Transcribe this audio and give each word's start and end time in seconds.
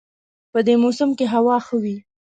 په 0.51 0.59
دې 0.67 0.75
موسم 0.83 1.09
کې 1.17 1.25
هوا 1.33 1.57
ښه 1.65 1.75
وي 1.83 1.97